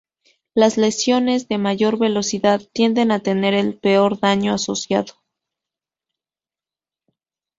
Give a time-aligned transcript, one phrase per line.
[0.55, 5.13] Las lesiones de mayor velocidad tienden a tener el peor daño asociado.